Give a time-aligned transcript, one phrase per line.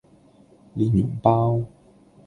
[0.73, 1.63] 蓮蓉包